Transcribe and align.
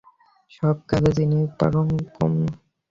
সব 0.51 0.75
কাজে 0.89 1.11
যিনি 1.17 1.39
পারঙ্গম। 1.57 2.33